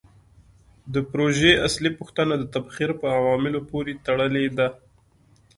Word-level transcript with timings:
د 0.93 0.95
پروژې 1.11 1.53
اصلي 1.67 1.91
پوښتنه 1.99 2.33
د 2.37 2.43
تبخیر 2.55 2.91
په 2.99 3.05
عواملو 3.17 3.59
پورې 3.69 3.93
تړلې 4.05 4.45
ده. 4.57 4.67